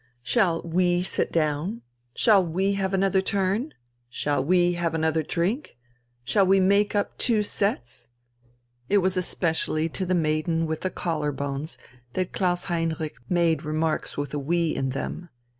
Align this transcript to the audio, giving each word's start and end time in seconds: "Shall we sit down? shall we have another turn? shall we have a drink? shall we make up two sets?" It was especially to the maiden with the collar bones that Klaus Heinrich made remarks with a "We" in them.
"Shall 0.23 0.63
we 0.63 1.03
sit 1.03 1.31
down? 1.31 1.83
shall 2.15 2.43
we 2.43 2.73
have 2.73 2.91
another 2.95 3.21
turn? 3.21 3.75
shall 4.09 4.43
we 4.43 4.71
have 4.73 4.95
a 4.95 5.23
drink? 5.23 5.77
shall 6.23 6.43
we 6.43 6.59
make 6.59 6.95
up 6.95 7.19
two 7.19 7.43
sets?" 7.43 8.09
It 8.89 8.97
was 8.97 9.15
especially 9.15 9.89
to 9.89 10.07
the 10.07 10.15
maiden 10.15 10.65
with 10.65 10.81
the 10.81 10.89
collar 10.89 11.31
bones 11.31 11.77
that 12.13 12.31
Klaus 12.33 12.63
Heinrich 12.63 13.13
made 13.29 13.63
remarks 13.63 14.17
with 14.17 14.33
a 14.33 14.39
"We" 14.39 14.75
in 14.75 14.89
them. 14.89 15.29